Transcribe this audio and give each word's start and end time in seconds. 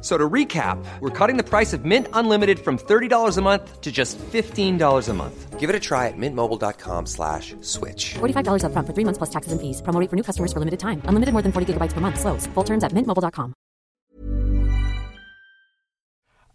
So 0.00 0.16
to 0.16 0.28
recap, 0.28 0.82
we're 1.00 1.10
cutting 1.10 1.36
the 1.36 1.44
price 1.44 1.72
of 1.74 1.84
Mint 1.84 2.06
Unlimited 2.14 2.58
from 2.58 2.78
$30 2.78 3.36
a 3.36 3.42
month 3.42 3.80
to 3.82 3.92
just 3.92 4.18
$15 4.18 5.08
a 5.08 5.12
month. 5.12 5.60
Give 5.60 5.68
it 5.68 5.76
a 5.76 5.80
try 5.80 6.08
at 6.08 6.14
mintmobile.com 6.16 7.04
slash 7.04 7.54
switch. 7.60 8.14
$45 8.14 8.64
upfront 8.64 8.86
for 8.86 8.94
three 8.94 9.04
months 9.04 9.18
plus 9.18 9.30
taxes 9.30 9.52
and 9.52 9.60
fees. 9.60 9.82
Promo 9.82 10.08
for 10.08 10.16
new 10.16 10.22
customers 10.22 10.54
for 10.54 10.58
limited 10.58 10.80
time. 10.80 11.02
Unlimited 11.04 11.34
more 11.34 11.42
than 11.42 11.52
40 11.52 11.74
gigabytes 11.74 11.92
per 11.92 12.00
month. 12.00 12.18
Slows. 12.18 12.46
Full 12.54 12.64
terms 12.64 12.82
at 12.82 12.92
mintmobile.com. 12.92 13.52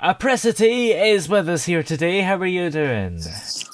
Apricity 0.01 0.91
is 0.91 1.29
with 1.29 1.47
us 1.47 1.65
here 1.65 1.81
today. 1.81 2.21
How 2.21 2.35
are 2.35 2.45
you 2.45 2.69
doing? 2.69 3.21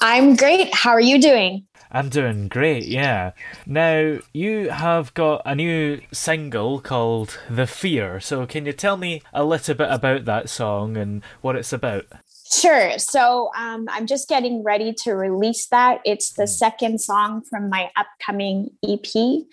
I'm 0.02 0.36
great. 0.36 0.74
How 0.74 0.92
are 0.92 1.02
you 1.02 1.20
doing? 1.20 1.66
I'm 1.92 2.08
doing 2.10 2.48
great, 2.48 2.86
yeah. 2.86 3.32
Now, 3.66 4.20
you 4.34 4.70
have 4.70 5.14
got 5.14 5.42
a 5.46 5.56
new 5.56 6.00
single 6.14 6.80
called 6.80 7.38
The 7.50 7.68
Fear, 7.68 8.22
so 8.22 8.46
can 8.46 8.66
you 8.66 8.72
tell 8.74 8.96
me 8.96 9.22
a 9.34 9.44
little 9.44 9.76
bit 9.76 9.90
about 9.92 10.24
that 10.26 10.50
song 10.50 10.96
and 10.96 11.22
what 11.42 11.58
it's 11.58 11.74
about? 11.74 12.06
Sure. 12.50 12.98
So 12.98 13.50
um, 13.58 13.88
I'm 13.90 14.08
just 14.08 14.28
getting 14.30 14.64
ready 14.64 14.94
to 15.04 15.14
release 15.14 15.68
that. 15.68 16.00
It's 16.06 16.34
the 16.34 16.48
second 16.48 17.00
song 17.00 17.44
from 17.50 17.70
my 17.70 17.90
upcoming 17.96 18.70
EP. 18.88 19.44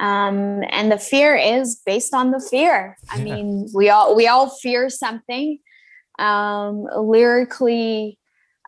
Um, 0.00 0.62
and 0.70 0.90
the 0.92 0.98
fear 0.98 1.36
is 1.36 1.80
based 1.86 2.12
on 2.12 2.32
the 2.32 2.40
fear. 2.40 2.96
I 3.10 3.16
Yeah. 3.18 3.24
mean, 3.24 3.68
we 3.74 3.88
all 3.88 4.14
we 4.14 4.26
all 4.26 4.50
fear 4.50 4.90
something. 4.90 5.58
Um, 6.18 6.86
lyrically, 6.96 8.18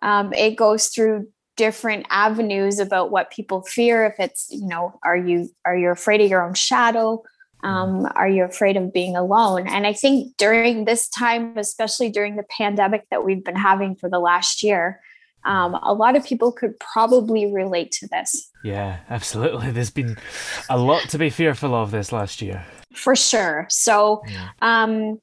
um, 0.03 0.33
it 0.33 0.57
goes 0.57 0.89
through 0.89 1.29
different 1.57 2.07
avenues 2.11 2.79
about 2.79 3.11
what 3.11 3.31
people 3.31 3.63
fear. 3.63 4.07
If 4.07 4.15
it's 4.19 4.49
you 4.51 4.67
know, 4.67 4.99
are 5.05 5.17
you 5.17 5.49
are 5.65 5.77
you 5.77 5.91
afraid 5.91 6.21
of 6.21 6.31
your 6.31 6.47
own 6.47 6.55
shadow? 6.55 7.23
Um, 7.65 8.07
are 8.15 8.29
you 8.29 8.45
afraid 8.45 8.77
of 8.77 8.93
being 8.93 9.17
alone? 9.17 9.67
And 9.67 9.87
I 9.87 9.93
think 9.93 10.37
during 10.37 10.85
this 10.85 11.09
time, 11.09 11.57
especially 11.57 12.11
during 12.11 12.37
the 12.37 12.45
pandemic 12.57 13.05
that 13.11 13.25
we've 13.25 13.43
been 13.43 13.57
having 13.57 13.97
for 13.97 14.09
the 14.11 14.19
last 14.21 14.63
year, 14.63 15.01
um, 15.45 15.75
a 15.83 15.95
lot 15.95 16.15
of 16.17 16.25
people 16.25 16.53
could 16.53 16.79
probably 16.79 17.53
relate 17.53 17.91
to 17.93 18.09
this. 18.09 18.51
Yeah, 18.63 18.99
absolutely. 19.09 19.71
There's 19.71 19.91
been 19.91 20.17
a 20.69 20.77
lot 20.79 21.09
to 21.09 21.19
be 21.19 21.31
fearful 21.31 21.75
of 21.75 21.91
this 21.91 22.13
last 22.13 22.43
year. 22.43 22.65
for 22.95 23.17
sure. 23.17 23.67
So 23.71 24.23
um, 24.61 25.19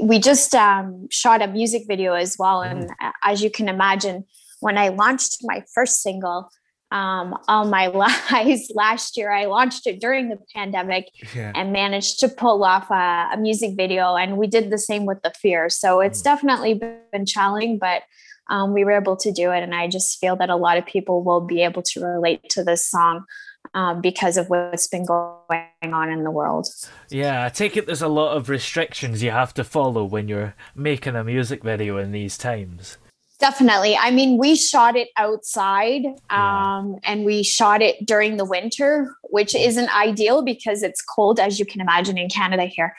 we 0.00 0.18
just 0.20 0.54
um, 0.54 1.08
shot 1.10 1.42
a 1.42 1.48
music 1.48 1.82
video 1.88 2.14
as 2.14 2.36
well, 2.38 2.62
and 2.62 2.88
a- 3.02 3.12
as 3.22 3.42
you 3.42 3.50
can 3.50 3.68
imagine, 3.68 4.24
when 4.64 4.78
I 4.78 4.88
launched 4.88 5.40
my 5.42 5.62
first 5.74 6.00
single, 6.00 6.48
um, 6.90 7.36
All 7.48 7.66
My 7.66 7.86
Lies 8.32 8.70
last 8.74 9.14
year, 9.18 9.30
I 9.30 9.44
launched 9.44 9.86
it 9.86 10.00
during 10.00 10.30
the 10.30 10.38
pandemic 10.54 11.10
Yeah. 11.34 11.52
and 11.54 11.70
managed 11.70 12.18
to 12.20 12.28
pull 12.28 12.64
off 12.64 12.90
a, 12.90 13.28
a 13.34 13.36
music 13.36 13.72
video, 13.76 14.16
and 14.16 14.38
we 14.38 14.46
did 14.46 14.70
the 14.70 14.78
same 14.78 15.04
with 15.04 15.20
the 15.22 15.32
fear. 15.38 15.68
So 15.68 16.00
it's 16.00 16.22
definitely 16.22 16.80
been 17.12 17.26
challenging, 17.26 17.78
but. 17.78 18.02
Um, 18.50 18.74
we 18.74 18.84
were 18.84 18.92
able 18.92 19.16
to 19.16 19.32
do 19.32 19.52
it, 19.52 19.62
and 19.62 19.74
I 19.74 19.88
just 19.88 20.20
feel 20.20 20.36
that 20.36 20.50
a 20.50 20.56
lot 20.56 20.76
of 20.76 20.84
people 20.84 21.24
will 21.24 21.40
be 21.40 21.62
able 21.62 21.80
to 21.80 22.04
relate 22.04 22.46
to 22.50 22.62
this 22.62 22.86
song 22.86 23.24
um, 23.72 24.02
because 24.02 24.36
of 24.36 24.50
what's 24.50 24.86
been 24.86 25.06
going 25.06 25.64
on 25.82 26.10
in 26.10 26.24
the 26.24 26.30
world. 26.30 26.68
Yeah, 27.08 27.46
I 27.46 27.48
take 27.48 27.74
it 27.78 27.86
there's 27.86 28.02
a 28.02 28.06
lot 28.06 28.36
of 28.36 28.50
restrictions 28.50 29.22
you 29.22 29.30
have 29.30 29.54
to 29.54 29.64
follow 29.64 30.04
when 30.04 30.28
you're 30.28 30.54
making 30.74 31.16
a 31.16 31.24
music 31.24 31.64
video 31.64 31.96
in 31.96 32.12
these 32.12 32.36
times. 32.36 32.98
Definitely. 33.44 33.94
I 33.94 34.10
mean, 34.10 34.38
we 34.38 34.56
shot 34.56 34.96
it 34.96 35.10
outside 35.18 36.06
um, 36.30 36.98
and 37.04 37.26
we 37.26 37.42
shot 37.42 37.82
it 37.82 38.06
during 38.06 38.38
the 38.38 38.44
winter, 38.46 39.14
which 39.34 39.52
isn't 39.52 39.92
ideal 39.96 40.42
because 40.42 40.84
it's 40.84 41.02
cold, 41.02 41.40
as 41.40 41.58
you 41.58 41.66
can 41.66 41.80
imagine, 41.80 42.16
in 42.16 42.28
Canada 42.28 42.66
here. 42.66 42.94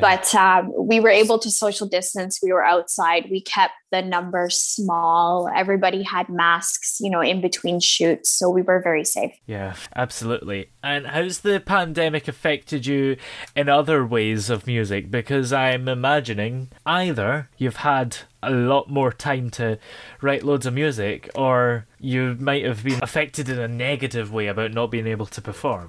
But 0.00 0.32
um, 0.36 0.72
we 0.78 1.00
were 1.00 1.10
able 1.10 1.40
to 1.40 1.50
social 1.50 1.88
distance. 1.88 2.38
We 2.40 2.52
were 2.52 2.64
outside. 2.64 3.26
We 3.28 3.40
kept 3.40 3.74
the 3.90 4.00
numbers 4.00 4.56
small. 4.56 5.50
Everybody 5.52 6.04
had 6.04 6.28
masks, 6.28 6.98
you 7.00 7.10
know, 7.10 7.20
in 7.20 7.40
between 7.40 7.80
shoots. 7.80 8.30
So 8.30 8.48
we 8.48 8.62
were 8.62 8.80
very 8.80 9.04
safe. 9.04 9.32
Yeah, 9.46 9.74
absolutely. 9.96 10.70
And 10.80 11.08
how's 11.08 11.40
the 11.40 11.58
pandemic 11.58 12.28
affected 12.28 12.86
you 12.86 13.16
in 13.56 13.68
other 13.68 14.06
ways 14.06 14.48
of 14.48 14.68
music? 14.68 15.10
Because 15.10 15.52
I'm 15.52 15.88
imagining 15.88 16.68
either 16.86 17.48
you've 17.58 17.76
had 17.76 18.18
a 18.42 18.50
lot 18.50 18.88
more 18.88 19.12
time 19.12 19.50
to 19.50 19.78
write 20.22 20.44
loads 20.44 20.66
of 20.66 20.74
music, 20.74 21.28
or 21.34 21.86
you 21.98 22.36
might 22.40 22.64
have 22.64 22.82
been 22.82 23.02
affected 23.02 23.48
in 23.48 23.58
a 23.58 23.68
negative 23.68 24.32
way 24.32 24.46
about 24.46 24.72
not 24.72 24.90
being 24.90 25.06
able 25.06 25.26
to 25.26 25.42
perform. 25.42 25.79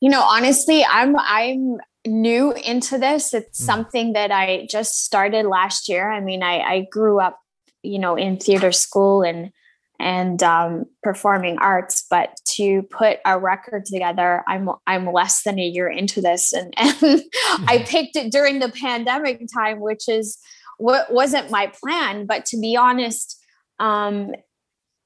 You 0.00 0.10
know 0.10 0.22
honestly 0.22 0.84
i'm 0.84 1.16
i'm 1.18 1.78
new 2.06 2.52
into 2.52 2.98
this. 2.98 3.34
It's 3.34 3.62
something 3.62 4.14
that 4.14 4.30
i 4.30 4.66
just 4.70 5.04
started 5.04 5.46
last 5.46 5.88
year. 5.88 6.10
I 6.10 6.20
mean 6.20 6.42
i 6.42 6.60
i 6.60 6.86
grew 6.90 7.20
up 7.20 7.38
you 7.82 7.98
know 7.98 8.16
in 8.16 8.36
theater 8.36 8.72
school 8.72 9.22
and 9.22 9.50
and 9.98 10.42
um, 10.42 10.86
performing 11.02 11.58
arts 11.58 12.06
but 12.08 12.30
to 12.46 12.82
put 12.84 13.18
a 13.26 13.38
record 13.38 13.84
together 13.84 14.42
i'm 14.48 14.70
i'm 14.86 15.12
less 15.12 15.42
than 15.42 15.58
a 15.58 15.66
year 15.66 15.88
into 15.88 16.20
this. 16.20 16.52
And, 16.52 16.74
and 16.78 17.22
i 17.68 17.84
picked 17.86 18.16
it 18.16 18.32
during 18.32 18.60
the 18.60 18.70
pandemic 18.70 19.46
time 19.54 19.80
which 19.80 20.08
is 20.08 20.38
what 20.78 21.12
wasn't 21.12 21.50
my 21.50 21.70
plan. 21.84 22.24
But 22.24 22.46
to 22.46 22.58
be 22.58 22.76
honest 22.76 23.38
um 23.78 24.32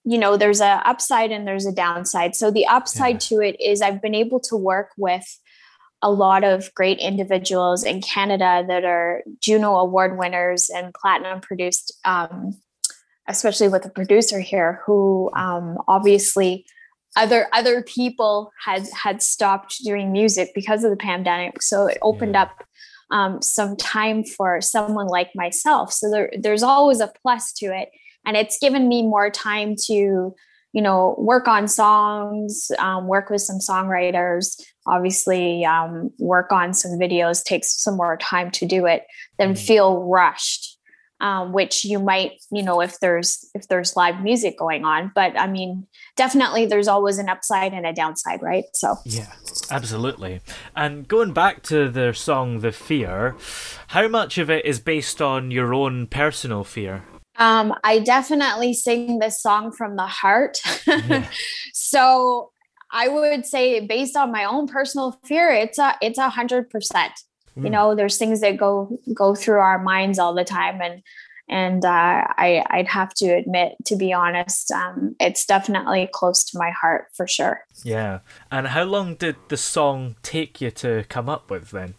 you 0.05 0.19
know 0.19 0.37
there's 0.37 0.61
a 0.61 0.83
upside 0.87 1.33
and 1.33 1.47
there's 1.47 1.67
a 1.67 1.73
downside. 1.73 2.37
So 2.37 2.51
the 2.51 2.67
upside 2.67 3.21
to 3.21 3.41
it 3.41 3.57
is 3.61 3.81
i've 3.81 4.03
been 4.03 4.15
able 4.15 4.41
to 4.41 4.57
work 4.57 4.91
with 4.97 5.41
a 6.03 6.11
lot 6.11 6.45
of 6.45 6.73
great 6.75 6.99
individuals 6.99 7.83
in 7.83 8.03
canada 8.03 8.65
that 8.69 8.85
are 8.85 9.23
juno 9.41 9.77
award 9.77 10.19
winners 10.19 10.69
and 10.69 10.93
platinum 10.93 11.41
produced 11.41 11.99
um, 12.05 12.57
especially 13.27 13.69
with 13.69 13.83
the 13.83 13.91
producer 13.91 14.41
here 14.41 14.83
who 14.85 15.31
um, 15.35 15.79
obviously 15.89 16.67
other 17.17 17.47
other 17.53 17.83
people 17.83 18.53
had 18.65 18.87
had 18.93 19.23
stopped 19.23 19.83
doing 19.85 20.13
music 20.13 20.51
because 20.55 20.85
of 20.85 20.91
the 20.91 20.97
pandemic. 20.97 21.63
So 21.63 21.87
it 21.87 21.99
opened 22.03 22.37
up 22.37 22.65
um, 23.11 23.41
some 23.43 23.77
time 23.77 24.25
for 24.25 24.61
someone 24.61 25.07
like 25.07 25.31
myself. 25.35 25.93
So 25.93 26.11
there, 26.11 26.33
there's 26.39 26.63
always 26.63 27.01
a 27.01 27.13
plus 27.23 27.53
to 27.55 27.67
it 27.67 27.91
and 28.27 28.37
it's 28.37 28.59
given 28.59 28.89
me 28.89 29.03
more 29.03 29.31
time 29.31 29.75
to 29.87 30.35
you 30.73 30.83
know 30.83 31.15
work 31.19 31.47
on 31.47 31.69
songs 31.69 32.71
um, 32.79 33.07
work 33.07 33.31
with 33.31 33.41
some 33.41 33.59
songwriters. 33.59 34.61
Obviously 34.87 35.65
um, 35.65 36.11
work 36.19 36.53
on 36.53 36.75
some 36.75 36.93
videos 36.93 37.43
takes 37.43 37.83
some 37.83 37.97
more 37.97 38.17
time 38.17 38.51
to 38.53 38.67
do 38.67 38.87
it 38.87 39.05
than 39.39 39.55
feel 39.55 40.03
rushed 40.05 40.75
um, 41.21 41.53
which 41.53 41.85
you 41.85 41.99
might 41.99 42.33
you 42.53 42.63
know 42.63 42.81
if 42.81 43.01
there's 43.01 43.49
if 43.55 43.69
there's 43.69 43.97
live 43.97 44.23
music 44.23 44.59
going 44.59 44.85
on. 44.85 45.11
But 45.15 45.39
i 45.39 45.47
mean 45.47 45.87
definitely 46.17 46.67
there's 46.67 46.89
always 46.89 47.19
an 47.19 47.29
upside 47.29 47.73
and 47.73 47.87
a 47.87 47.93
downside 47.93 48.43
right? 48.43 48.65
So. 48.75 48.97
Yeah, 49.05 49.33
absolutely. 49.71 50.41
And 50.77 51.09
going 51.09 51.33
back 51.33 51.63
to 51.65 51.89
the 51.89 52.13
song 52.13 52.61
The 52.61 52.73
Fear, 52.73 53.37
how 53.89 54.07
much 54.09 54.39
of 54.39 54.51
it 54.51 54.65
is 54.65 54.81
based 54.81 55.23
on 55.23 55.51
your 55.51 55.73
own 55.73 56.07
personal 56.07 56.63
fear? 56.63 57.05
Um, 57.37 57.75
I 57.83 57.99
definitely 57.99 58.75
sing 58.75 59.19
this 59.19 59.43
song 59.43 59.73
from 59.73 59.97
the 59.97 60.07
heart. 60.07 60.61
so 61.73 62.51
I 62.93 63.09
would 63.09 63.45
say 63.45 63.81
based 63.81 64.17
on 64.17 64.31
my 64.31 64.45
own 64.45 64.67
personal 64.67 65.19
fear, 65.25 65.51
it's 65.51 65.79
a 65.79 65.95
it's 66.01 66.19
a 66.19 66.29
hundred 66.29 66.71
percent. 66.71 67.13
You 67.57 67.71
know, 67.71 67.95
there's 67.95 68.19
things 68.19 68.41
that 68.41 68.57
go 68.57 68.99
go 69.15 69.37
through 69.37 69.61
our 69.61 69.79
minds 69.79 70.19
all 70.19 70.35
the 70.35 70.43
time 70.43 70.81
and 70.81 71.03
and 71.49 71.85
uh, 71.85 71.89
I, 72.39 72.65
I'd 72.71 72.89
have 72.89 73.13
to 73.15 73.27
admit, 73.27 73.75
to 73.87 73.97
be 73.97 74.13
honest, 74.13 74.71
um, 74.71 75.15
it's 75.21 75.45
definitely 75.45 76.09
close 76.13 76.43
to 76.45 76.59
my 76.59 76.71
heart 76.71 77.09
for 77.15 77.27
sure. 77.27 77.67
Yeah. 77.85 78.21
And 78.51 78.69
how 78.69 78.85
long 78.85 79.17
did 79.17 79.37
the 79.49 79.59
song 79.59 80.17
take 80.23 80.61
you 80.63 80.71
to 80.73 81.05
come 81.09 81.29
up 81.29 81.51
with 81.51 81.71
then? 81.71 81.97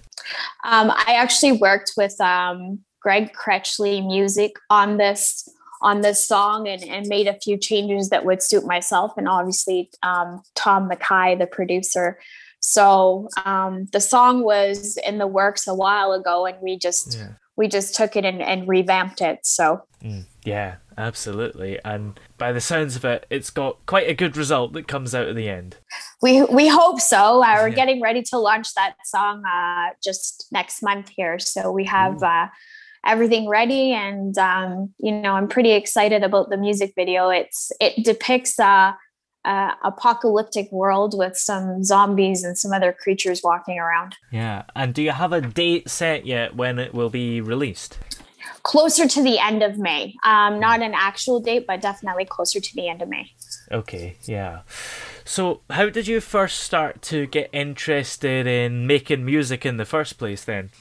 Um, 0.64 0.92
I 0.92 1.16
actually 1.16 1.54
worked 1.54 1.94
with 1.96 2.20
um, 2.20 2.80
Greg 3.06 3.34
Cretchley 3.34 4.04
Music 4.04 4.56
on 4.72 4.98
this 4.98 5.48
on 5.84 6.02
this 6.02 6.28
song 6.28 6.68
and, 6.68 6.84
and 6.86 7.06
made 7.08 7.28
a 7.28 7.40
few 7.40 7.56
changes 7.56 8.10
that 8.10 8.26
would 8.26 8.42
suit 8.42 8.66
myself 8.66 9.12
and 9.16 9.28
obviously 9.28 9.92
um, 10.02 10.42
Tom 10.56 10.88
Mackay, 10.88 11.36
the 11.36 11.46
producer. 11.46 12.18
So 12.62 13.30
um, 13.46 13.86
the 13.92 14.00
song 14.00 14.44
was 14.44 14.98
in 15.06 15.20
the 15.20 15.28
works 15.28 15.68
a 15.68 15.76
while 15.76 16.14
ago, 16.14 16.48
and 16.48 16.58
we 16.64 16.80
just 16.80 17.16
yeah. 17.16 17.34
we 17.56 17.68
just 17.68 17.94
took 17.94 18.16
it 18.16 18.26
and, 18.26 18.42
and 18.42 18.68
revamped 18.68 19.22
it. 19.22 19.46
So 19.46 19.84
mm, 20.04 20.26
yeah, 20.44 20.78
absolutely. 20.98 21.80
And 21.86 22.20
by 22.40 22.54
the 22.54 22.62
sounds 22.62 22.96
of 22.96 23.06
it, 23.06 23.28
it's 23.30 23.52
got 23.52 23.86
quite 23.86 24.10
a 24.10 24.16
good 24.16 24.36
result 24.36 24.74
that 24.74 24.88
comes 24.88 25.14
out 25.14 25.28
at 25.28 25.36
the 25.36 25.48
end. 25.48 25.78
We 26.24 26.42
we 26.42 26.68
hope 26.68 27.00
so. 27.00 27.44
Uh, 27.44 27.58
we're 27.60 27.68
yeah. 27.68 27.76
getting 27.76 28.02
ready 28.02 28.24
to 28.24 28.40
launch 28.40 28.74
that 28.74 28.96
song 29.06 29.44
uh, 29.46 29.94
just 30.04 30.48
next 30.52 30.82
month 30.82 31.12
here, 31.16 31.38
so 31.38 31.72
we 31.72 31.84
have. 31.86 32.24
Uh, 32.24 32.48
everything 33.06 33.48
ready 33.48 33.92
and 33.92 34.38
um, 34.38 34.94
you 35.00 35.12
know 35.12 35.34
i'm 35.34 35.48
pretty 35.48 35.72
excited 35.72 36.24
about 36.24 36.50
the 36.50 36.58
music 36.58 36.94
video 36.96 37.30
it's 37.30 37.72
it 37.80 38.04
depicts 38.04 38.58
a, 38.60 38.96
uh, 39.46 39.72
apocalyptic 39.84 40.72
world 40.72 41.16
with 41.18 41.38
some 41.38 41.84
zombies 41.84 42.44
and 42.44 42.58
some 42.58 42.74
other 42.74 42.92
creatures 42.92 43.42
walking 43.44 43.78
around. 43.78 44.16
Yeah. 44.32 44.64
And 44.76 44.94
do 44.94 45.04
you 45.04 45.12
have 45.12 45.32
a 45.32 45.42
date 45.42 45.88
set 45.88 46.26
yet 46.26 46.56
when 46.56 46.80
it 46.80 46.94
will 46.94 47.12
be 47.12 47.42
released? 47.42 48.00
Closer 48.64 49.08
to 49.08 49.22
the 49.22 49.38
end 49.38 49.62
of 49.62 49.78
May. 49.78 50.16
Um, 50.24 50.60
not 50.60 50.82
an 50.82 50.94
actual 50.96 51.40
date, 51.40 51.66
but 51.68 51.82
definitely 51.82 52.26
closer 52.26 52.60
to 52.60 52.76
the 52.76 52.90
end 52.90 53.04
of 53.04 53.10
May. 53.10 53.30
Okay. 53.72 54.18
Yeah. 54.24 54.62
So, 55.24 55.62
how 55.70 55.90
did 55.90 56.08
you 56.08 56.20
first 56.20 56.60
start 56.60 57.02
to 57.04 57.28
get 57.28 57.50
interested 57.54 58.48
in 58.48 58.88
making 58.88 59.26
music 59.26 59.66
in 59.66 59.78
the 59.78 59.86
first 59.86 60.18
place 60.18 60.44
then? 60.44 60.72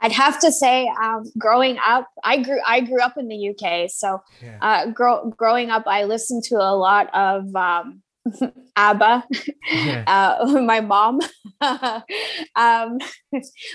I'd 0.00 0.12
have 0.12 0.38
to 0.40 0.52
say, 0.52 0.90
um, 1.02 1.24
growing 1.38 1.78
up, 1.78 2.08
I 2.22 2.42
grew 2.42 2.60
I 2.66 2.80
grew 2.80 3.00
up 3.00 3.16
in 3.16 3.28
the 3.28 3.50
UK, 3.50 3.90
so 3.90 4.20
yeah. 4.42 4.58
uh, 4.60 4.90
grow, 4.90 5.30
growing 5.30 5.70
up, 5.70 5.84
I 5.86 6.04
listened 6.04 6.44
to 6.44 6.56
a 6.56 6.76
lot 6.76 7.08
of 7.14 7.54
um, 7.56 8.02
ABBA. 8.76 9.24
Yeah. 9.72 10.04
Uh, 10.16 10.60
my 10.66 10.80
mom, 10.80 11.20
um, 12.54 12.98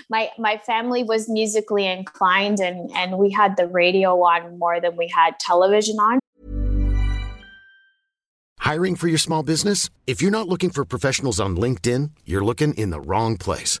my 0.08 0.30
my 0.38 0.58
family 0.64 1.02
was 1.02 1.28
musically 1.28 1.86
inclined, 1.86 2.60
and 2.60 2.90
and 2.94 3.18
we 3.18 3.30
had 3.30 3.56
the 3.56 3.66
radio 3.66 4.14
on 4.22 4.58
more 4.58 4.80
than 4.80 4.96
we 4.96 5.08
had 5.08 5.38
television 5.38 5.96
on. 5.96 6.18
Hiring 8.60 8.94
for 8.94 9.08
your 9.08 9.18
small 9.18 9.42
business? 9.42 9.90
If 10.06 10.22
you're 10.22 10.30
not 10.30 10.48
looking 10.48 10.70
for 10.70 10.84
professionals 10.84 11.40
on 11.40 11.56
LinkedIn, 11.56 12.12
you're 12.24 12.44
looking 12.44 12.72
in 12.74 12.90
the 12.90 13.00
wrong 13.00 13.36
place. 13.36 13.80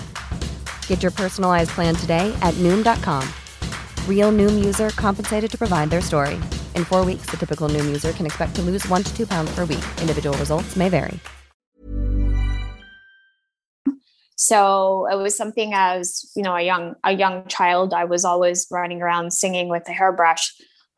Get 0.91 1.01
your 1.01 1.13
personalized 1.13 1.69
plan 1.69 1.95
today 1.95 2.37
at 2.41 2.53
noom.com. 2.55 3.25
Real 4.09 4.29
noom 4.29 4.61
user 4.61 4.89
compensated 4.89 5.49
to 5.51 5.57
provide 5.57 5.89
their 5.89 6.01
story. 6.01 6.35
In 6.75 6.83
four 6.83 7.05
weeks, 7.05 7.27
the 7.27 7.37
typical 7.37 7.69
noom 7.69 7.85
user 7.85 8.11
can 8.11 8.25
expect 8.25 8.55
to 8.55 8.61
lose 8.61 8.85
one 8.89 9.01
to 9.01 9.15
two 9.15 9.25
pounds 9.25 9.55
per 9.55 9.63
week. 9.63 9.85
Individual 10.01 10.37
results 10.37 10.75
may 10.75 10.89
vary. 10.89 11.17
So 14.35 15.07
it 15.09 15.15
was 15.15 15.37
something 15.37 15.71
as 15.73 16.29
you 16.35 16.43
know 16.43 16.57
a 16.57 16.61
young 16.61 16.95
a 17.05 17.13
young 17.13 17.47
child. 17.47 17.93
I 17.93 18.03
was 18.03 18.25
always 18.25 18.67
running 18.69 19.01
around 19.01 19.31
singing 19.31 19.69
with 19.69 19.87
a 19.87 19.93
hairbrush, 19.93 20.53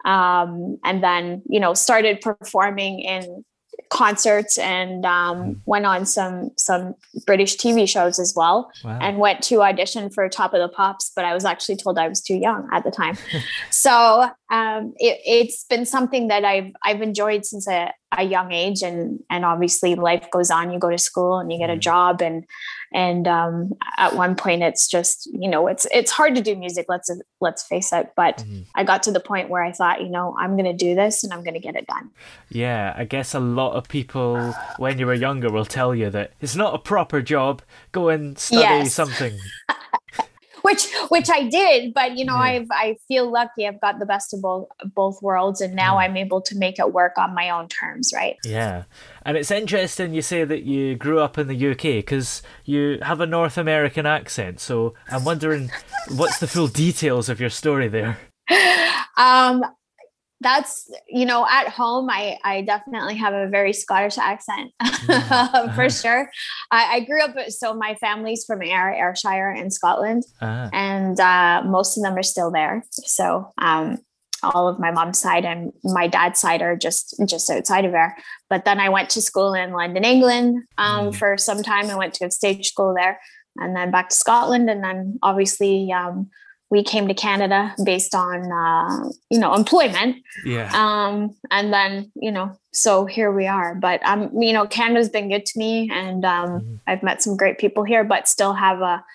um, 0.05 0.79
and 0.83 1.03
then 1.03 1.43
you 1.45 1.59
know 1.59 1.75
started 1.75 2.19
performing 2.19 3.01
in 3.01 3.45
concerts 3.89 4.57
and 4.57 5.05
um, 5.05 5.37
hmm. 5.37 5.53
went 5.65 5.85
on 5.85 6.05
some 6.05 6.49
some 6.57 6.95
British 7.25 7.57
TV 7.57 7.87
shows 7.87 8.19
as 8.19 8.33
well, 8.35 8.71
wow. 8.83 8.97
and 9.01 9.17
went 9.17 9.41
to 9.43 9.61
audition 9.61 10.09
for 10.09 10.27
Top 10.29 10.53
of 10.53 10.61
the 10.61 10.69
Pops. 10.69 11.11
But 11.15 11.25
I 11.25 11.33
was 11.33 11.45
actually 11.45 11.75
told 11.77 11.97
I 11.97 12.07
was 12.07 12.21
too 12.21 12.35
young 12.35 12.67
at 12.71 12.83
the 12.83 12.91
time, 12.91 13.17
so 13.69 14.29
um, 14.51 14.93
it, 14.97 15.45
has 15.45 15.65
been 15.69 15.85
something 15.85 16.27
that 16.27 16.43
I've 16.43 16.71
I've 16.83 17.01
enjoyed 17.01 17.45
since 17.45 17.67
a, 17.67 17.91
a, 18.17 18.23
young 18.23 18.51
age, 18.51 18.81
and 18.81 19.23
and 19.29 19.45
obviously 19.45 19.95
life 19.95 20.29
goes 20.31 20.51
on. 20.51 20.71
You 20.71 20.79
go 20.79 20.89
to 20.89 20.97
school 20.97 21.39
and 21.39 21.51
you 21.51 21.57
get 21.57 21.69
a 21.69 21.73
hmm. 21.73 21.79
job, 21.79 22.21
and 22.21 22.45
and 22.93 23.27
um, 23.27 23.73
at 23.97 24.15
one 24.15 24.35
point 24.35 24.61
it's 24.61 24.87
just 24.87 25.27
you 25.33 25.49
know 25.49 25.67
it's 25.67 25.87
it's 25.91 26.11
hard 26.11 26.35
to 26.35 26.41
do 26.41 26.55
music 26.55 26.85
let's 26.87 27.09
let's 27.41 27.63
face 27.63 27.91
it 27.91 28.11
but 28.15 28.37
mm-hmm. 28.37 28.61
i 28.75 28.83
got 28.83 29.03
to 29.03 29.11
the 29.11 29.19
point 29.19 29.49
where 29.49 29.63
i 29.63 29.71
thought 29.71 30.01
you 30.01 30.09
know 30.09 30.35
i'm 30.39 30.55
going 30.55 30.65
to 30.65 30.73
do 30.73 30.95
this 30.95 31.23
and 31.23 31.33
i'm 31.33 31.43
going 31.43 31.53
to 31.53 31.59
get 31.59 31.75
it 31.75 31.87
done 31.87 32.09
yeah 32.49 32.93
i 32.95 33.03
guess 33.03 33.33
a 33.33 33.39
lot 33.39 33.73
of 33.73 33.87
people 33.87 34.53
when 34.77 34.99
you 34.99 35.05
were 35.05 35.13
younger 35.13 35.51
will 35.51 35.65
tell 35.65 35.95
you 35.95 36.09
that 36.09 36.31
it's 36.39 36.55
not 36.55 36.75
a 36.75 36.79
proper 36.79 37.21
job 37.21 37.61
go 37.91 38.09
and 38.09 38.37
study 38.37 38.61
yes. 38.61 38.93
something 38.93 39.37
which 40.63 40.91
which 41.09 41.29
I 41.29 41.47
did, 41.47 41.93
but 41.93 42.17
you 42.17 42.25
know. 42.25 42.43
I've 42.43 42.67
I 42.71 42.97
feel 43.07 43.31
lucky. 43.31 43.67
I've 43.67 43.79
got 43.79 43.99
the 43.99 44.05
best 44.05 44.33
of 44.33 44.41
both 44.41 44.67
both 44.95 45.21
worlds, 45.21 45.61
and 45.61 45.75
now 45.75 45.97
I'm 45.97 46.17
able 46.17 46.41
to 46.41 46.57
make 46.57 46.79
it 46.79 46.93
work 46.93 47.17
on 47.17 47.35
my 47.35 47.49
own 47.49 47.67
terms, 47.67 48.11
right? 48.15 48.35
Yeah, 48.43 48.83
and 49.23 49.37
it's 49.37 49.51
interesting 49.51 50.13
you 50.13 50.21
say 50.21 50.43
that 50.43 50.63
you 50.63 50.95
grew 50.95 51.19
up 51.19 51.37
in 51.37 51.47
the 51.47 51.71
UK 51.71 52.03
because 52.03 52.41
you 52.65 52.99
have 53.01 53.21
a 53.21 53.25
North 53.25 53.57
American 53.57 54.05
accent. 54.05 54.59
So 54.59 54.93
I'm 55.09 55.23
wondering, 55.23 55.71
what's 56.15 56.39
the 56.39 56.47
full 56.47 56.67
details 56.67 57.29
of 57.29 57.39
your 57.39 57.49
story 57.49 57.87
there? 57.87 58.17
Um, 59.15 59.63
that's 60.43 60.91
you 61.07 61.25
know 61.25 61.47
at 61.49 61.69
home 61.69 62.09
i 62.09 62.37
i 62.43 62.61
definitely 62.61 63.15
have 63.15 63.33
a 63.33 63.47
very 63.47 63.73
scottish 63.73 64.17
accent 64.17 64.71
mm. 64.81 65.75
for 65.75 65.89
sure 65.89 66.29
I, 66.69 66.95
I, 66.95 66.99
grew 67.01 67.23
up 67.23 67.35
so 67.49 67.73
my 67.73 67.95
family's 67.95 68.45
from 68.45 68.61
Ayr 68.61 68.93
ayrshire 68.93 69.51
in 69.51 69.71
scotland 69.71 70.23
uh-huh. 70.41 70.69
and 70.73 71.19
uh, 71.19 71.63
most 71.65 71.97
of 71.97 72.03
them 72.03 72.15
are 72.15 72.23
still 72.23 72.51
there 72.51 72.83
so 72.91 73.51
um, 73.57 73.97
all 74.43 74.67
of 74.67 74.79
my 74.79 74.91
mom's 74.91 75.19
side 75.19 75.45
and 75.45 75.71
my 75.83 76.07
dad's 76.07 76.39
side 76.39 76.61
are 76.61 76.75
just 76.75 77.15
just 77.25 77.49
outside 77.49 77.85
of 77.85 77.91
there 77.91 78.15
but 78.49 78.65
then 78.65 78.79
i 78.79 78.89
went 78.89 79.09
to 79.09 79.21
school 79.21 79.53
in 79.53 79.71
london 79.71 80.03
england 80.03 80.63
um, 80.77 81.07
mm. 81.07 81.15
for 81.15 81.37
some 81.37 81.63
time 81.63 81.89
i 81.89 81.95
went 81.95 82.13
to 82.13 82.25
a 82.25 82.31
stage 82.31 82.67
school 82.67 82.93
there 82.95 83.19
and 83.57 83.75
then 83.75 83.91
back 83.91 84.09
to 84.09 84.15
scotland 84.15 84.69
and 84.69 84.83
then 84.83 85.17
obviously 85.23 85.91
um, 85.91 86.29
we 86.73 86.83
came 86.83 87.07
to 87.07 87.13
Canada 87.13 87.75
based 87.85 88.15
on 88.15 88.51
uh, 88.51 89.09
you 89.29 89.37
know 89.37 89.53
employment. 89.53 90.17
Yeah. 90.43 90.71
Um, 90.73 91.35
and 91.51 91.71
then 91.71 92.11
you 92.15 92.31
know, 92.31 92.57
so 92.71 93.05
here 93.05 93.31
we 93.31 93.45
are. 93.45 93.75
But 93.75 94.03
um, 94.03 94.31
you 94.41 94.51
know, 94.53 94.65
Canada's 94.65 95.07
been 95.07 95.29
good 95.29 95.45
to 95.45 95.59
me, 95.59 95.87
and 95.93 96.25
um, 96.25 96.49
mm. 96.49 96.79
I've 96.87 97.03
met 97.03 97.21
some 97.21 97.37
great 97.37 97.59
people 97.59 97.83
here, 97.83 98.03
but 98.03 98.27
still 98.27 98.53
have 98.53 98.81
a 98.81 99.05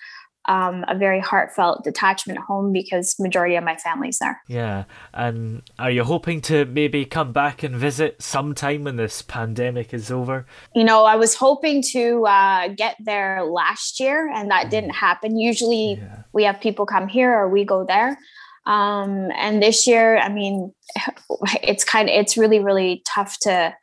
um, 0.47 0.85
a 0.87 0.97
very 0.97 1.19
heartfelt 1.19 1.83
detachment 1.83 2.39
home 2.39 2.71
because 2.71 3.15
majority 3.19 3.55
of 3.55 3.63
my 3.63 3.75
family's 3.75 4.19
there. 4.19 4.41
Yeah, 4.47 4.85
and 5.13 5.61
are 5.77 5.91
you 5.91 6.03
hoping 6.03 6.41
to 6.41 6.65
maybe 6.65 7.05
come 7.05 7.31
back 7.31 7.61
and 7.63 7.75
visit 7.75 8.21
sometime 8.21 8.85
when 8.85 8.95
this 8.95 9.21
pandemic 9.21 9.93
is 9.93 10.11
over? 10.11 10.45
You 10.73 10.83
know, 10.83 11.05
I 11.05 11.15
was 11.15 11.35
hoping 11.35 11.83
to 11.91 12.25
uh, 12.25 12.69
get 12.69 12.95
there 12.99 13.43
last 13.43 13.99
year, 13.99 14.31
and 14.33 14.49
that 14.49 14.67
mm. 14.67 14.69
didn't 14.69 14.91
happen. 14.91 15.37
Usually, 15.37 15.95
yeah. 15.95 16.23
we 16.33 16.43
have 16.43 16.59
people 16.59 16.85
come 16.85 17.07
here 17.07 17.31
or 17.31 17.49
we 17.49 17.65
go 17.65 17.85
there. 17.85 18.17
Um, 18.65 19.31
and 19.35 19.61
this 19.61 19.87
year, 19.87 20.17
I 20.17 20.29
mean, 20.29 20.73
it's 21.63 21.83
kind 21.83 22.09
of 22.09 22.15
it's 22.15 22.37
really 22.37 22.59
really 22.59 23.03
tough 23.05 23.37
to 23.41 23.73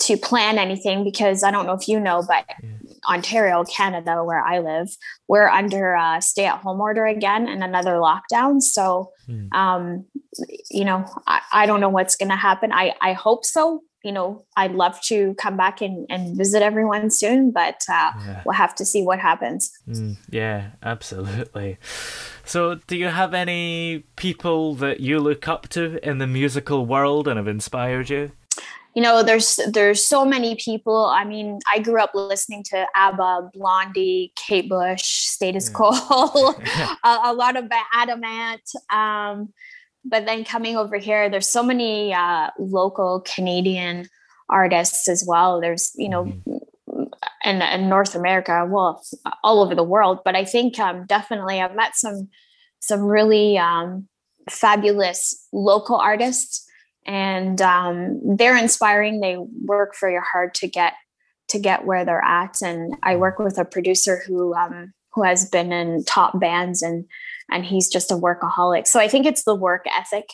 to 0.00 0.16
plan 0.16 0.58
anything 0.58 1.04
because 1.04 1.44
I 1.44 1.50
don't 1.50 1.66
know 1.66 1.74
if 1.74 1.86
you 1.86 2.00
know, 2.00 2.22
but 2.26 2.44
yeah. 2.62 2.70
Ontario, 3.08 3.64
Canada, 3.64 4.24
where 4.24 4.42
I 4.42 4.58
live, 4.58 4.88
we're 5.28 5.48
under 5.48 5.94
a 5.94 6.20
stay 6.20 6.46
at 6.46 6.58
home 6.58 6.80
order 6.80 7.06
again 7.06 7.48
and 7.48 7.62
another 7.62 7.92
lockdown. 7.92 8.60
So, 8.60 9.12
mm. 9.28 9.52
um, 9.52 10.06
you 10.70 10.84
know, 10.84 11.04
I, 11.26 11.40
I 11.52 11.66
don't 11.66 11.80
know 11.80 11.88
what's 11.88 12.16
going 12.16 12.30
to 12.30 12.36
happen. 12.36 12.72
I, 12.72 12.94
I 13.00 13.12
hope 13.12 13.44
so. 13.44 13.82
You 14.02 14.12
know, 14.12 14.46
I'd 14.56 14.72
love 14.72 14.98
to 15.08 15.34
come 15.34 15.58
back 15.58 15.82
and, 15.82 16.06
and 16.08 16.34
visit 16.34 16.62
everyone 16.62 17.10
soon, 17.10 17.50
but 17.50 17.82
uh, 17.86 18.12
yeah. 18.24 18.42
we'll 18.46 18.54
have 18.54 18.74
to 18.76 18.84
see 18.86 19.02
what 19.02 19.18
happens. 19.18 19.70
Mm, 19.86 20.16
yeah, 20.30 20.70
absolutely. 20.82 21.76
So, 22.46 22.76
do 22.86 22.96
you 22.96 23.08
have 23.08 23.34
any 23.34 24.04
people 24.16 24.74
that 24.76 25.00
you 25.00 25.20
look 25.20 25.46
up 25.48 25.68
to 25.70 25.98
in 26.02 26.16
the 26.16 26.26
musical 26.26 26.86
world 26.86 27.28
and 27.28 27.36
have 27.36 27.46
inspired 27.46 28.08
you? 28.08 28.32
You 28.94 29.02
know 29.02 29.22
there's 29.22 29.60
there's 29.72 30.04
so 30.04 30.24
many 30.24 30.56
people. 30.56 31.06
I 31.06 31.24
mean 31.24 31.58
i 31.70 31.78
grew 31.78 32.00
up 32.00 32.10
listening 32.14 32.64
to 32.70 32.86
abba 32.94 33.50
blondie 33.54 34.32
kate 34.36 34.68
bush 34.68 35.04
status 35.04 35.68
quo 35.68 35.90
a, 37.04 37.18
a, 37.24 37.34
lot 37.34 37.56
of 37.56 37.70
Adam 37.94 38.24
Ant 38.24 38.68
um, 38.90 39.52
but 40.04 40.26
then 40.26 40.44
coming 40.44 40.76
over 40.76 40.96
here 40.96 41.28
there's 41.30 41.48
so 41.48 41.62
many 41.62 42.12
uh, 42.12 42.50
local 42.58 43.22
canadian 43.26 44.06
artists 44.48 45.08
as 45.08 45.24
well. 45.26 45.60
There's 45.60 45.92
you 45.94 46.08
know 46.08 46.24
mm-hmm. 46.24 47.02
in, 47.44 47.62
in 47.62 47.88
north 47.88 48.14
america 48.16 48.66
well 48.68 49.02
all 49.44 49.62
over 49.62 49.74
the 49.74 49.84
world. 49.84 50.20
But 50.24 50.34
i 50.34 50.44
think 50.44 50.78
um, 50.78 51.06
definitely 51.06 51.60
i've 51.60 51.76
met 51.76 51.94
some 51.94 52.28
some 52.80 53.02
really 53.02 53.58
um, 53.58 54.08
fabulous 54.48 55.46
local 55.52 55.96
artists 55.96 56.66
and 57.06 57.60
um, 57.60 58.20
they're 58.36 58.56
inspiring. 58.56 59.20
They 59.20 59.36
work 59.64 59.94
very 60.00 60.18
hard 60.32 60.54
to 60.56 60.68
get 60.68 60.94
to 61.48 61.58
get 61.58 61.84
where 61.84 62.04
they're 62.04 62.24
at. 62.24 62.62
And 62.62 62.94
I 63.02 63.16
work 63.16 63.38
with 63.38 63.58
a 63.58 63.64
producer 63.64 64.22
who 64.26 64.54
um, 64.54 64.92
who 65.12 65.22
has 65.22 65.48
been 65.48 65.72
in 65.72 66.04
top 66.04 66.38
bands 66.40 66.82
and 66.82 67.04
and 67.50 67.64
he's 67.64 67.88
just 67.88 68.12
a 68.12 68.14
workaholic. 68.14 68.86
So 68.86 69.00
I 69.00 69.08
think 69.08 69.26
it's 69.26 69.44
the 69.44 69.54
work 69.54 69.84
ethic 69.86 70.28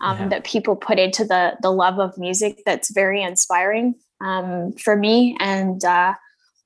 um, 0.00 0.18
yeah. 0.18 0.28
that 0.28 0.44
people 0.44 0.76
put 0.76 0.98
into 0.98 1.24
the 1.24 1.56
the 1.62 1.70
love 1.70 1.98
of 1.98 2.18
music 2.18 2.60
that's 2.66 2.92
very 2.92 3.22
inspiring 3.22 3.94
um, 4.20 4.72
for 4.72 4.96
me. 4.96 5.36
And 5.40 5.82
uh, 5.84 6.14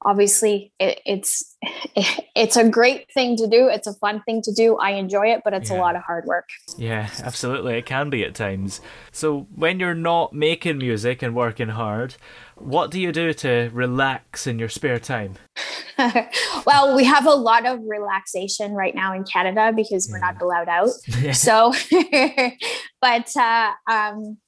obviously 0.04 0.73
it, 0.78 1.00
it's 1.04 1.56
it's 2.37 2.56
a 2.56 2.68
great 2.68 3.06
thing 3.12 3.37
to 3.37 3.46
do. 3.46 3.68
It's 3.68 3.87
a 3.87 3.94
fun 3.94 4.23
thing 4.23 4.42
to 4.42 4.52
do. 4.52 4.76
I 4.76 4.92
enjoy 4.92 5.28
it 5.28 5.42
but 5.44 5.54
it's 5.54 5.70
yeah. 5.70 5.78
a 5.78 5.80
lot 5.80 5.96
of 5.96 6.02
hard 6.02 6.25
work. 6.26 6.49
Yeah 6.76 7.08
absolutely. 7.23 7.75
It 7.75 7.87
can 7.87 8.11
be 8.11 8.25
at 8.25 8.34
times. 8.34 8.80
So 9.12 9.46
when 9.54 9.80
you're 9.80 9.94
not 9.94 10.32
making 10.32 10.78
music 10.78 11.23
and 11.23 11.34
working 11.34 11.68
hard 11.68 12.16
what 12.56 12.92
do 12.92 13.00
you 13.00 13.11
do 13.11 13.32
to 13.34 13.68
relax 13.73 14.46
in 14.46 14.58
your 14.58 14.68
spare 14.68 14.99
time? 14.99 15.34
Well 16.66 16.96
we 16.96 17.04
have 17.04 17.26
a 17.26 17.34
lot 17.34 17.66
of 17.66 17.78
relaxation 17.87 18.73
right 18.73 18.94
now 18.94 19.14
in 19.14 19.23
canada 19.25 19.73
because 19.75 20.08
we're 20.11 20.18
not 20.18 20.40
allowed 20.42 20.68
out. 20.68 20.90
So 21.34 21.73
but 23.00 23.37
uh, 23.37 23.73
um, 23.90 24.38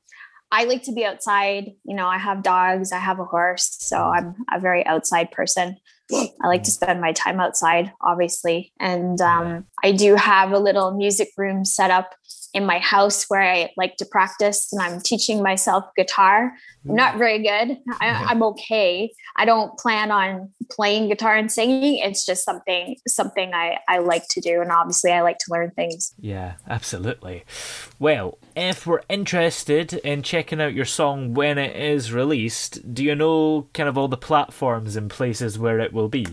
I 0.52 0.64
like 0.64 0.84
to 0.84 0.92
be 0.92 1.04
outside. 1.04 1.72
You 1.84 1.96
know, 1.96 2.06
I 2.06 2.18
have 2.18 2.42
dogs, 2.42 2.92
I 2.92 2.98
have 2.98 3.18
a 3.18 3.24
horse, 3.24 3.76
so 3.80 3.96
I'm 3.96 4.34
a 4.52 4.60
very 4.60 4.84
outside 4.86 5.30
person. 5.30 5.76
I 6.12 6.46
like 6.46 6.62
to 6.64 6.70
spend 6.70 7.00
my 7.00 7.12
time 7.12 7.40
outside, 7.40 7.92
obviously. 8.00 8.72
And 8.78 9.20
um, 9.20 9.66
I 9.82 9.90
do 9.90 10.14
have 10.14 10.52
a 10.52 10.58
little 10.58 10.92
music 10.92 11.30
room 11.36 11.64
set 11.64 11.90
up 11.90 12.14
in 12.56 12.64
my 12.64 12.78
house 12.78 13.26
where 13.28 13.42
I 13.42 13.70
like 13.76 13.96
to 13.98 14.06
practice 14.06 14.72
and 14.72 14.80
I'm 14.80 14.98
teaching 15.02 15.42
myself 15.42 15.84
guitar. 15.94 16.54
I'm 16.88 16.96
not 16.96 17.16
mm. 17.16 17.18
very 17.18 17.42
good. 17.42 17.78
I, 18.00 18.32
am 18.32 18.42
okay. 18.42 19.12
I 19.36 19.44
don't 19.44 19.76
plan 19.78 20.10
on 20.10 20.50
playing 20.70 21.08
guitar 21.08 21.36
and 21.36 21.52
singing. 21.52 21.98
It's 21.98 22.24
just 22.24 22.46
something 22.46 22.96
something 23.06 23.52
I, 23.52 23.76
I 23.88 23.98
like 23.98 24.26
to 24.30 24.40
do 24.40 24.62
and 24.62 24.72
obviously 24.72 25.12
I 25.12 25.20
like 25.20 25.36
to 25.40 25.50
learn 25.50 25.70
things. 25.72 26.14
Yeah, 26.18 26.54
absolutely. 26.66 27.44
Well, 27.98 28.38
if 28.56 28.86
we're 28.86 29.02
interested 29.10 29.92
in 29.92 30.22
checking 30.22 30.60
out 30.60 30.72
your 30.72 30.86
song 30.86 31.34
when 31.34 31.58
it 31.58 31.76
is 31.76 32.10
released, 32.10 32.94
do 32.94 33.04
you 33.04 33.14
know 33.14 33.68
kind 33.74 33.86
of 33.86 33.98
all 33.98 34.08
the 34.08 34.16
platforms 34.16 34.96
and 34.96 35.10
places 35.10 35.58
where 35.58 35.78
it 35.78 35.92
will 35.92 36.08
be? 36.08 36.26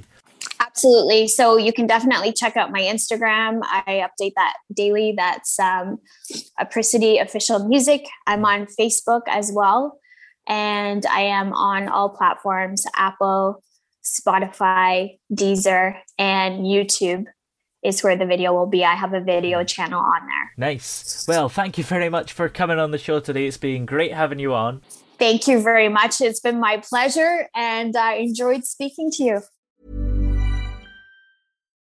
Absolutely. 0.59 1.27
So 1.27 1.57
you 1.57 1.73
can 1.73 1.87
definitely 1.87 2.33
check 2.33 2.57
out 2.57 2.71
my 2.71 2.81
Instagram. 2.81 3.61
I 3.63 4.07
update 4.07 4.33
that 4.35 4.55
daily. 4.73 5.13
That's 5.15 5.59
um, 5.59 5.99
Apricity 6.59 7.17
Official 7.17 7.67
Music. 7.67 8.05
I'm 8.27 8.43
on 8.45 8.65
Facebook 8.79 9.21
as 9.27 9.51
well. 9.53 9.99
And 10.47 11.05
I 11.05 11.21
am 11.21 11.53
on 11.53 11.87
all 11.87 12.09
platforms 12.09 12.85
Apple, 12.95 13.63
Spotify, 14.03 15.17
Deezer, 15.31 15.97
and 16.17 16.65
YouTube 16.65 17.25
is 17.83 18.03
where 18.03 18.15
the 18.15 18.25
video 18.25 18.53
will 18.53 18.65
be. 18.65 18.83
I 18.83 18.95
have 18.95 19.13
a 19.13 19.21
video 19.21 19.63
channel 19.63 19.99
on 19.99 20.21
there. 20.25 20.53
Nice. 20.57 21.25
Well, 21.27 21.49
thank 21.49 21.77
you 21.77 21.83
very 21.83 22.09
much 22.09 22.33
for 22.33 22.49
coming 22.49 22.79
on 22.79 22.91
the 22.91 22.97
show 22.97 23.19
today. 23.19 23.45
It's 23.45 23.57
been 23.57 23.85
great 23.85 24.13
having 24.13 24.39
you 24.39 24.53
on. 24.53 24.81
Thank 25.19 25.47
you 25.47 25.61
very 25.61 25.89
much. 25.89 26.21
It's 26.21 26.39
been 26.39 26.59
my 26.59 26.77
pleasure 26.77 27.47
and 27.55 27.95
I 27.95 28.15
enjoyed 28.15 28.65
speaking 28.65 29.11
to 29.11 29.23
you. 29.23 29.41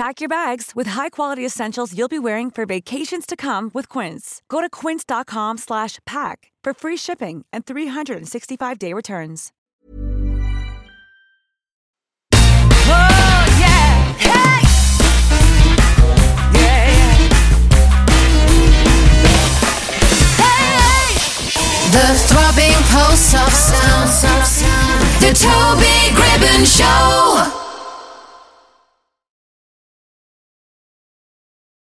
Pack 0.00 0.22
your 0.22 0.30
bags 0.30 0.72
with 0.74 0.86
high-quality 0.86 1.44
essentials 1.44 1.94
you'll 1.94 2.08
be 2.08 2.18
wearing 2.18 2.50
for 2.50 2.64
vacations 2.64 3.26
to 3.26 3.36
come 3.36 3.70
with 3.74 3.86
Quince. 3.86 4.40
Go 4.48 4.62
to 4.62 4.70
quince.com 4.70 5.58
slash 5.58 5.98
pack 6.06 6.50
for 6.64 6.72
free 6.72 6.96
shipping 6.96 7.44
and 7.52 7.66
365-day 7.66 8.94
returns. 8.94 9.52
Oh, 12.32 13.44
yeah! 13.60 14.14
Hey! 14.16 14.62
Yeah, 16.54 16.88
yeah. 16.96 17.28
Hey! 20.40 21.12
The 21.92 22.06
throbbing 22.24 22.80
pulse 22.88 23.34
of 23.34 23.52
sound, 23.52 24.08
the 25.20 25.34
Toby 25.36 26.16
Gribbon 26.16 26.64
Show! 26.64 27.69